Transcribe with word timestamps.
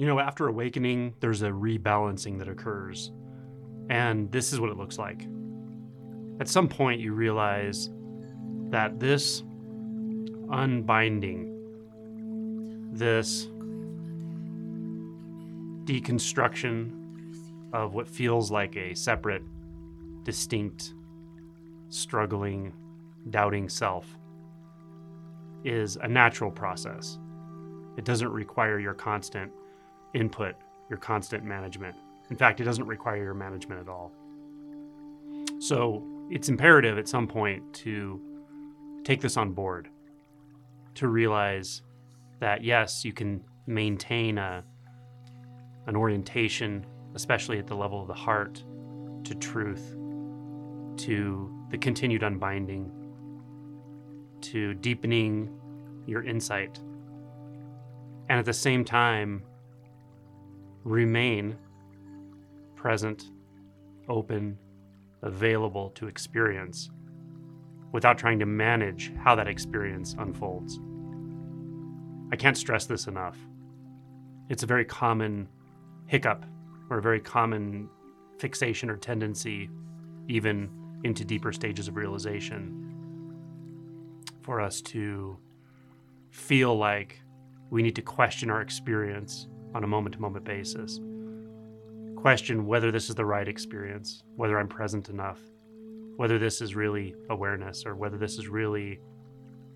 You 0.00 0.06
know, 0.06 0.18
after 0.18 0.48
awakening, 0.48 1.12
there's 1.20 1.42
a 1.42 1.50
rebalancing 1.50 2.38
that 2.38 2.48
occurs. 2.48 3.12
And 3.90 4.32
this 4.32 4.50
is 4.50 4.58
what 4.58 4.70
it 4.70 4.78
looks 4.78 4.96
like. 4.96 5.26
At 6.40 6.48
some 6.48 6.68
point, 6.68 7.02
you 7.02 7.12
realize 7.12 7.90
that 8.70 8.98
this 8.98 9.42
unbinding, 10.50 11.52
this 12.94 13.48
deconstruction 15.84 16.92
of 17.74 17.92
what 17.92 18.08
feels 18.08 18.50
like 18.50 18.76
a 18.78 18.94
separate, 18.94 19.42
distinct, 20.22 20.94
struggling, 21.90 22.72
doubting 23.28 23.68
self 23.68 24.16
is 25.62 25.96
a 25.96 26.08
natural 26.08 26.50
process. 26.50 27.18
It 27.98 28.06
doesn't 28.06 28.30
require 28.30 28.80
your 28.80 28.94
constant 28.94 29.52
input, 30.14 30.54
your 30.88 30.98
constant 30.98 31.44
management. 31.44 31.94
In 32.30 32.36
fact, 32.36 32.60
it 32.60 32.64
doesn't 32.64 32.86
require 32.86 33.22
your 33.22 33.34
management 33.34 33.80
at 33.80 33.88
all. 33.88 34.12
So 35.58 36.02
it's 36.30 36.48
imperative 36.48 36.98
at 36.98 37.08
some 37.08 37.26
point 37.26 37.72
to 37.74 38.20
take 39.04 39.20
this 39.20 39.36
on 39.36 39.52
board, 39.52 39.88
to 40.94 41.08
realize 41.08 41.82
that 42.38 42.62
yes, 42.64 43.04
you 43.04 43.12
can 43.12 43.42
maintain 43.66 44.38
a, 44.38 44.64
an 45.86 45.96
orientation, 45.96 46.86
especially 47.14 47.58
at 47.58 47.66
the 47.66 47.74
level 47.74 48.00
of 48.00 48.08
the 48.08 48.14
heart, 48.14 48.62
to 49.24 49.34
truth, 49.34 49.96
to 50.96 51.52
the 51.70 51.78
continued 51.78 52.22
unbinding, 52.22 52.90
to 54.40 54.74
deepening 54.74 55.50
your 56.06 56.24
insight, 56.24 56.78
and 58.28 58.38
at 58.38 58.44
the 58.44 58.52
same 58.52 58.84
time, 58.84 59.42
remain 60.84 61.56
present, 62.76 63.30
open, 64.08 64.56
available 65.22 65.90
to 65.90 66.06
experience 66.06 66.90
without 67.92 68.16
trying 68.16 68.38
to 68.38 68.46
manage 68.46 69.12
how 69.22 69.34
that 69.34 69.48
experience 69.48 70.14
unfolds. 70.18 70.78
I 72.32 72.36
can't 72.36 72.56
stress 72.56 72.86
this 72.86 73.06
enough. 73.06 73.36
It's 74.48 74.62
a 74.62 74.66
very 74.66 74.84
common 74.84 75.48
hiccup 76.06 76.46
or 76.88 76.98
a 76.98 77.02
very 77.02 77.20
common 77.20 77.88
fixation 78.38 78.88
or 78.88 78.96
tendency, 78.96 79.68
even 80.28 80.70
into 81.04 81.24
deeper 81.24 81.52
stages 81.52 81.88
of 81.88 81.96
realization, 81.96 82.86
for 84.42 84.60
us 84.60 84.80
to 84.80 85.36
feel 86.30 86.76
like 86.76 87.20
we 87.70 87.82
need 87.82 87.96
to 87.96 88.02
question 88.02 88.50
our 88.50 88.62
experience 88.62 89.48
on 89.74 89.84
a 89.84 89.86
moment 89.86 90.14
to 90.14 90.20
moment 90.20 90.44
basis. 90.44 91.00
Question 92.16 92.66
whether 92.66 92.90
this 92.90 93.08
is 93.08 93.14
the 93.14 93.24
right 93.24 93.48
experience, 93.48 94.22
whether 94.36 94.58
I'm 94.58 94.68
present 94.68 95.08
enough, 95.08 95.38
whether 96.16 96.38
this 96.38 96.60
is 96.60 96.74
really 96.74 97.14
awareness, 97.30 97.86
or 97.86 97.94
whether 97.94 98.18
this 98.18 98.38
is 98.38 98.48
really 98.48 99.00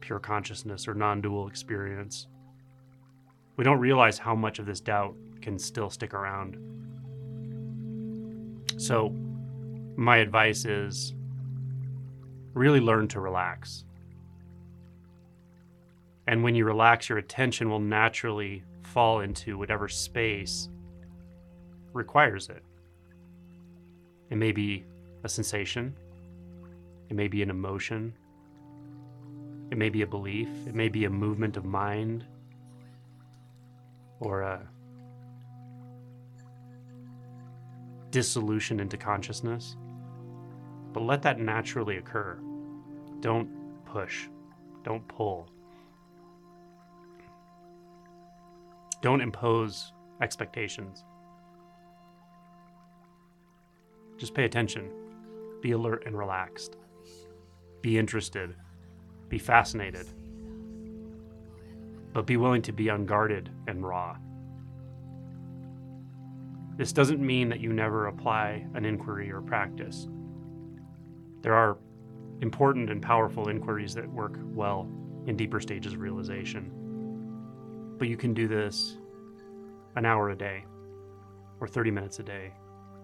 pure 0.00 0.18
consciousness 0.18 0.86
or 0.86 0.94
non 0.94 1.20
dual 1.20 1.48
experience. 1.48 2.26
We 3.56 3.64
don't 3.64 3.80
realize 3.80 4.18
how 4.18 4.34
much 4.34 4.58
of 4.58 4.66
this 4.66 4.80
doubt 4.80 5.16
can 5.40 5.58
still 5.58 5.88
stick 5.88 6.12
around. 6.12 6.58
So, 8.76 9.14
my 9.96 10.18
advice 10.18 10.66
is 10.66 11.14
really 12.52 12.80
learn 12.80 13.08
to 13.08 13.20
relax. 13.20 13.84
And 16.26 16.42
when 16.42 16.54
you 16.54 16.64
relax, 16.64 17.08
your 17.08 17.18
attention 17.18 17.70
will 17.70 17.80
naturally 17.80 18.64
fall 18.82 19.20
into 19.20 19.58
whatever 19.58 19.88
space 19.88 20.68
requires 21.92 22.48
it. 22.48 22.62
It 24.30 24.36
may 24.36 24.52
be 24.52 24.84
a 25.22 25.28
sensation, 25.28 25.94
it 27.08 27.14
may 27.14 27.28
be 27.28 27.42
an 27.42 27.50
emotion, 27.50 28.12
it 29.70 29.78
may 29.78 29.88
be 29.88 30.02
a 30.02 30.06
belief, 30.06 30.48
it 30.66 30.74
may 30.74 30.88
be 30.88 31.04
a 31.04 31.10
movement 31.10 31.56
of 31.56 31.64
mind, 31.64 32.24
or 34.20 34.42
a 34.42 34.68
dissolution 38.10 38.80
into 38.80 38.96
consciousness. 38.96 39.76
But 40.92 41.02
let 41.02 41.22
that 41.22 41.38
naturally 41.38 41.98
occur. 41.98 42.38
Don't 43.20 43.48
push, 43.84 44.28
don't 44.82 45.06
pull. 45.06 45.50
Don't 49.06 49.20
impose 49.20 49.92
expectations. 50.20 51.04
Just 54.18 54.34
pay 54.34 54.44
attention. 54.44 54.90
Be 55.62 55.70
alert 55.70 56.02
and 56.06 56.18
relaxed. 56.18 56.74
Be 57.82 57.98
interested. 57.98 58.56
Be 59.28 59.38
fascinated. 59.38 60.08
But 62.14 62.26
be 62.26 62.36
willing 62.36 62.62
to 62.62 62.72
be 62.72 62.88
unguarded 62.88 63.48
and 63.68 63.86
raw. 63.86 64.16
This 66.76 66.92
doesn't 66.92 67.24
mean 67.24 67.48
that 67.50 67.60
you 67.60 67.72
never 67.72 68.08
apply 68.08 68.66
an 68.74 68.84
inquiry 68.84 69.30
or 69.30 69.40
practice. 69.40 70.08
There 71.42 71.54
are 71.54 71.78
important 72.40 72.90
and 72.90 73.00
powerful 73.00 73.50
inquiries 73.50 73.94
that 73.94 74.10
work 74.10 74.36
well 74.42 74.90
in 75.26 75.36
deeper 75.36 75.60
stages 75.60 75.92
of 75.92 76.00
realization. 76.00 76.85
But 77.98 78.08
you 78.08 78.16
can 78.16 78.34
do 78.34 78.46
this 78.46 78.96
an 79.96 80.04
hour 80.04 80.30
a 80.30 80.36
day, 80.36 80.64
or 81.60 81.66
30 81.66 81.90
minutes 81.90 82.18
a 82.18 82.22
day, 82.22 82.52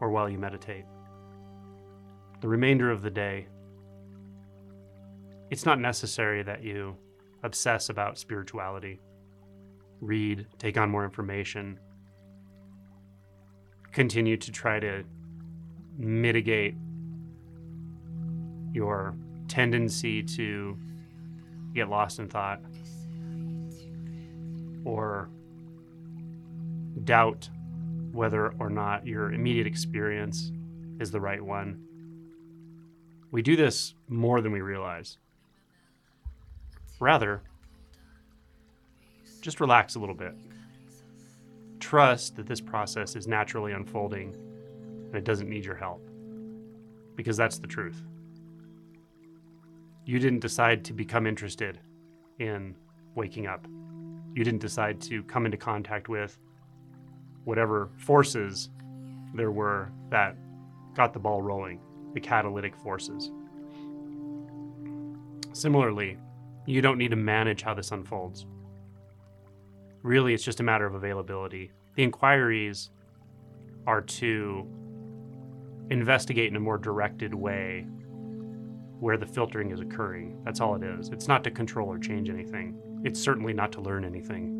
or 0.00 0.10
while 0.10 0.28
you 0.28 0.38
meditate. 0.38 0.84
The 2.40 2.48
remainder 2.48 2.90
of 2.90 3.02
the 3.02 3.10
day, 3.10 3.46
it's 5.50 5.64
not 5.64 5.78
necessary 5.78 6.42
that 6.42 6.64
you 6.64 6.96
obsess 7.42 7.88
about 7.88 8.18
spirituality, 8.18 9.00
read, 10.00 10.46
take 10.58 10.76
on 10.76 10.90
more 10.90 11.04
information, 11.04 11.78
continue 13.92 14.36
to 14.36 14.50
try 14.50 14.80
to 14.80 15.04
mitigate 15.96 16.74
your 18.72 19.14
tendency 19.48 20.22
to 20.22 20.76
get 21.74 21.88
lost 21.88 22.18
in 22.18 22.28
thought 22.28 22.60
or 24.84 25.28
doubt 27.04 27.48
whether 28.12 28.52
or 28.58 28.70
not 28.70 29.06
your 29.06 29.32
immediate 29.32 29.66
experience 29.66 30.52
is 30.98 31.10
the 31.10 31.20
right 31.20 31.42
one. 31.42 31.82
We 33.30 33.42
do 33.42 33.56
this 33.56 33.94
more 34.08 34.40
than 34.40 34.52
we 34.52 34.60
realize. 34.60 35.18
Rather, 36.98 37.42
just 39.40 39.60
relax 39.60 39.94
a 39.94 39.98
little 39.98 40.14
bit. 40.14 40.34
Trust 41.78 42.36
that 42.36 42.46
this 42.46 42.60
process 42.60 43.16
is 43.16 43.26
naturally 43.26 43.72
unfolding 43.72 44.34
and 45.06 45.14
it 45.14 45.24
doesn't 45.24 45.48
need 45.48 45.64
your 45.64 45.76
help. 45.76 46.06
Because 47.16 47.36
that's 47.36 47.58
the 47.58 47.66
truth. 47.66 48.02
You 50.04 50.18
didn't 50.18 50.40
decide 50.40 50.84
to 50.86 50.92
become 50.92 51.26
interested 51.26 51.78
in 52.38 52.74
waking 53.14 53.46
up. 53.46 53.66
You 54.34 54.44
didn't 54.44 54.60
decide 54.60 55.00
to 55.02 55.22
come 55.24 55.44
into 55.44 55.56
contact 55.56 56.08
with 56.08 56.38
whatever 57.44 57.90
forces 57.96 58.70
there 59.34 59.50
were 59.50 59.90
that 60.10 60.36
got 60.94 61.12
the 61.12 61.18
ball 61.18 61.42
rolling, 61.42 61.80
the 62.14 62.20
catalytic 62.20 62.76
forces. 62.76 63.30
Similarly, 65.52 66.16
you 66.66 66.80
don't 66.80 66.98
need 66.98 67.10
to 67.10 67.16
manage 67.16 67.62
how 67.62 67.74
this 67.74 67.90
unfolds. 67.90 68.46
Really, 70.02 70.32
it's 70.34 70.44
just 70.44 70.60
a 70.60 70.62
matter 70.62 70.86
of 70.86 70.94
availability. 70.94 71.72
The 71.96 72.04
inquiries 72.04 72.90
are 73.86 74.00
to 74.00 74.66
investigate 75.90 76.48
in 76.48 76.56
a 76.56 76.60
more 76.60 76.78
directed 76.78 77.34
way 77.34 77.86
where 79.00 79.16
the 79.16 79.26
filtering 79.26 79.70
is 79.72 79.80
occurring. 79.80 80.40
That's 80.44 80.60
all 80.60 80.76
it 80.76 80.82
is. 80.82 81.08
It's 81.08 81.26
not 81.26 81.42
to 81.44 81.50
control 81.50 81.88
or 81.88 81.98
change 81.98 82.30
anything. 82.30 82.80
It's 83.04 83.20
certainly 83.20 83.52
not 83.52 83.72
to 83.72 83.80
learn 83.80 84.04
anything. 84.04 84.56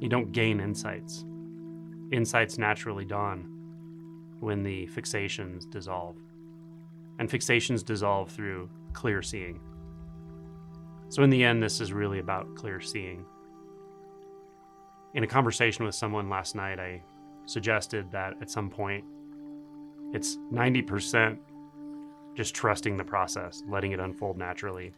You 0.00 0.08
don't 0.08 0.32
gain 0.32 0.60
insights. 0.60 1.24
Insights 2.12 2.58
naturally 2.58 3.04
dawn 3.04 3.48
when 4.40 4.62
the 4.62 4.86
fixations 4.88 5.68
dissolve. 5.70 6.16
And 7.18 7.30
fixations 7.30 7.84
dissolve 7.84 8.30
through 8.30 8.68
clear 8.92 9.22
seeing. 9.22 9.60
So, 11.08 11.22
in 11.22 11.30
the 11.30 11.44
end, 11.44 11.62
this 11.62 11.80
is 11.80 11.92
really 11.92 12.18
about 12.18 12.54
clear 12.56 12.80
seeing. 12.80 13.24
In 15.14 15.22
a 15.22 15.26
conversation 15.26 15.84
with 15.84 15.94
someone 15.94 16.28
last 16.28 16.54
night, 16.54 16.78
I 16.78 17.02
suggested 17.46 18.10
that 18.10 18.34
at 18.42 18.50
some 18.50 18.68
point 18.68 19.04
it's 20.12 20.36
90% 20.52 21.38
just 22.34 22.54
trusting 22.54 22.96
the 22.96 23.04
process, 23.04 23.62
letting 23.68 23.92
it 23.92 24.00
unfold 24.00 24.36
naturally. 24.36 24.92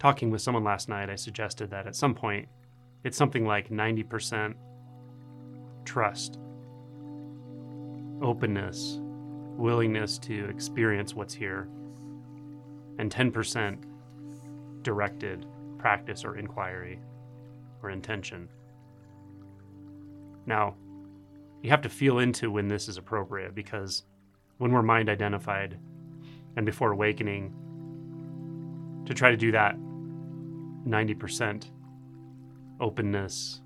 Talking 0.00 0.30
with 0.30 0.40
someone 0.40 0.64
last 0.64 0.88
night, 0.88 1.10
I 1.10 1.14
suggested 1.14 1.70
that 1.70 1.86
at 1.86 1.94
some 1.94 2.14
point 2.14 2.48
it's 3.04 3.18
something 3.18 3.44
like 3.44 3.68
90% 3.68 4.54
trust, 5.84 6.38
openness, 8.22 8.98
willingness 9.58 10.16
to 10.20 10.46
experience 10.46 11.14
what's 11.14 11.34
here, 11.34 11.68
and 12.98 13.12
10% 13.12 13.84
directed 14.80 15.44
practice 15.76 16.24
or 16.24 16.38
inquiry 16.38 16.98
or 17.82 17.90
intention. 17.90 18.48
Now, 20.46 20.76
you 21.60 21.68
have 21.68 21.82
to 21.82 21.90
feel 21.90 22.20
into 22.20 22.50
when 22.50 22.68
this 22.68 22.88
is 22.88 22.96
appropriate 22.96 23.54
because 23.54 24.04
when 24.56 24.72
we're 24.72 24.80
mind 24.80 25.10
identified 25.10 25.78
and 26.56 26.64
before 26.64 26.90
awakening, 26.90 27.54
to 29.04 29.12
try 29.12 29.30
to 29.30 29.36
do 29.36 29.52
that 29.52 29.76
90% 30.86 31.70
openness, 32.80 33.60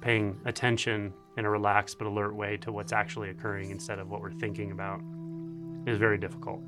paying 0.00 0.40
attention 0.44 1.12
in 1.36 1.44
a 1.44 1.50
relaxed 1.50 1.98
but 1.98 2.06
alert 2.06 2.34
way 2.34 2.56
to 2.58 2.72
what's 2.72 2.92
actually 2.92 3.30
occurring 3.30 3.70
instead 3.70 3.98
of 3.98 4.10
what 4.10 4.20
we're 4.20 4.32
thinking 4.32 4.72
about 4.72 5.00
is 5.86 5.98
very 5.98 6.18
difficult. 6.18 6.60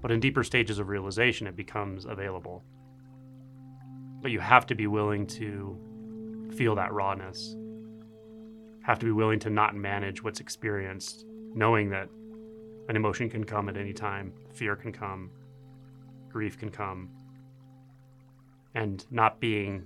But 0.00 0.10
in 0.12 0.20
deeper 0.20 0.44
stages 0.44 0.78
of 0.78 0.88
realization, 0.88 1.46
it 1.46 1.56
becomes 1.56 2.04
available. 2.04 2.62
But 4.20 4.30
you 4.30 4.40
have 4.40 4.66
to 4.66 4.74
be 4.74 4.86
willing 4.86 5.26
to 5.28 5.76
feel 6.54 6.74
that 6.76 6.92
rawness, 6.92 7.56
have 8.82 8.98
to 8.98 9.06
be 9.06 9.12
willing 9.12 9.38
to 9.40 9.50
not 9.50 9.74
manage 9.74 10.22
what's 10.22 10.40
experienced, 10.40 11.26
knowing 11.54 11.90
that 11.90 12.08
an 12.88 12.96
emotion 12.96 13.28
can 13.28 13.44
come 13.44 13.68
at 13.68 13.76
any 13.76 13.92
time, 13.92 14.32
fear 14.52 14.74
can 14.76 14.92
come, 14.92 15.30
grief 16.30 16.58
can 16.58 16.70
come, 16.70 17.10
and 18.74 19.04
not 19.10 19.40
being 19.40 19.84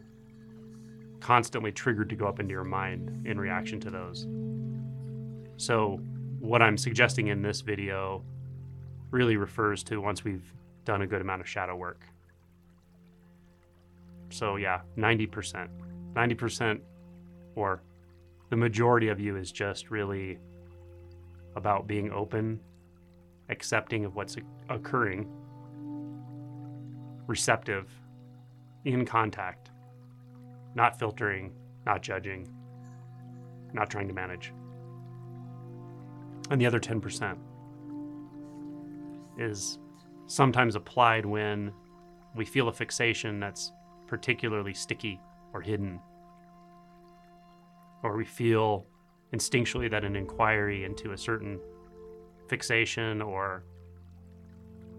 constantly 1.20 1.70
triggered 1.70 2.08
to 2.10 2.16
go 2.16 2.26
up 2.26 2.40
into 2.40 2.52
your 2.52 2.64
mind 2.64 3.26
in 3.26 3.38
reaction 3.38 3.80
to 3.80 3.90
those. 3.90 4.26
So, 5.56 6.00
what 6.40 6.60
I'm 6.60 6.76
suggesting 6.76 7.28
in 7.28 7.40
this 7.42 7.60
video 7.60 8.24
really 9.12 9.36
refers 9.36 9.84
to 9.84 10.00
once 10.00 10.24
we've 10.24 10.52
done 10.84 11.02
a 11.02 11.06
good 11.06 11.20
amount 11.20 11.40
of 11.40 11.48
shadow 11.48 11.76
work. 11.76 12.02
So, 14.30 14.56
yeah, 14.56 14.80
90%. 14.98 15.68
90% 16.14 16.80
or 17.54 17.82
the 18.50 18.56
majority 18.56 19.08
of 19.08 19.20
you 19.20 19.36
is 19.36 19.52
just 19.52 19.90
really 19.90 20.38
about 21.54 21.86
being 21.86 22.10
open, 22.10 22.58
accepting 23.48 24.04
of 24.04 24.16
what's 24.16 24.36
occurring, 24.68 25.28
receptive, 27.26 27.88
in 28.84 29.04
contact, 29.04 29.70
not 30.74 30.98
filtering, 30.98 31.52
not 31.86 32.02
judging, 32.02 32.48
not 33.72 33.90
trying 33.90 34.08
to 34.08 34.14
manage. 34.14 34.52
And 36.50 36.60
the 36.60 36.66
other 36.66 36.80
10% 36.80 37.38
is 39.38 39.78
sometimes 40.26 40.74
applied 40.74 41.24
when 41.24 41.72
we 42.36 42.44
feel 42.44 42.68
a 42.68 42.72
fixation 42.72 43.40
that's 43.40 43.72
particularly 44.06 44.74
sticky 44.74 45.20
or 45.52 45.60
hidden. 45.60 46.00
Or 48.02 48.16
we 48.16 48.24
feel 48.24 48.86
instinctually 49.32 49.90
that 49.90 50.04
an 50.04 50.16
inquiry 50.16 50.84
into 50.84 51.12
a 51.12 51.18
certain 51.18 51.60
fixation 52.48 53.22
or 53.22 53.64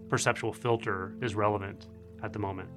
perceptual 0.08 0.52
filter 0.52 1.14
is 1.22 1.34
relevant 1.34 1.88
at 2.22 2.32
the 2.32 2.38
moment. 2.38 2.68